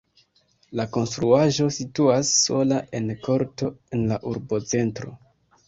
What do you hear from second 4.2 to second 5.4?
urbocentro.